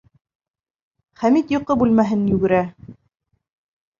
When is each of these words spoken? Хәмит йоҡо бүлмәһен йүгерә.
Хәмит 1.23 1.53
йоҡо 1.55 1.77
бүлмәһен 1.81 2.23
йүгерә. 2.31 2.63